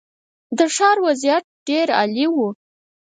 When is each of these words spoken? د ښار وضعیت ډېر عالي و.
د 0.57 0.59
ښار 0.75 0.97
وضعیت 1.05 1.45
ډېر 1.67 1.87
عالي 1.99 2.25
و. 2.33 2.35